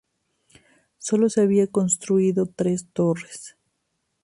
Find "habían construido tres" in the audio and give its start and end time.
1.41-2.87